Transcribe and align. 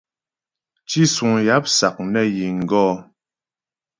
Tísuŋ 0.89 1.33
yáp 1.47 1.65
sák 1.77 1.95
nə 2.11 2.21
ghíŋ 2.33 2.57
gɔ̌. 2.69 2.89